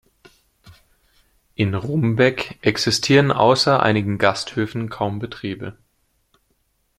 [1.53, 5.77] In Rumbeck existieren außer einigen Gasthöfen kaum Betriebe.